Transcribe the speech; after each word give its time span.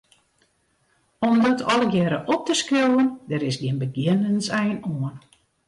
Om 1.19 1.41
dat 1.41 1.63
allegearre 1.63 2.21
op 2.33 2.41
te 2.47 2.53
skriuwen, 2.61 3.07
dêr 3.29 3.43
is 3.49 3.57
gjin 3.61 3.81
begjinnensein 3.83 4.77
oan. 4.93 5.17